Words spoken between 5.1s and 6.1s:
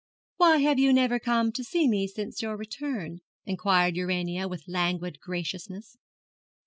graciousness.